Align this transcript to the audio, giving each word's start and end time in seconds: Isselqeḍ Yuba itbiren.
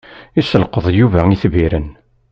Isselqeḍ 0.39 0.85
Yuba 0.97 1.19
itbiren. 1.33 1.87